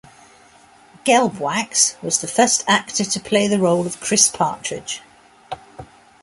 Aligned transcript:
Gelbwaks 1.05 1.93
was 2.01 2.21
the 2.21 2.27
first 2.27 2.63
actor 2.67 3.05
to 3.05 3.19
play 3.19 3.47
the 3.47 3.59
role 3.59 3.85
of 3.85 3.99
Chris 3.99 4.29
Partridge. 4.29 4.99